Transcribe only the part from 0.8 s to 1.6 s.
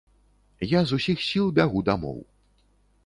з усіх сіл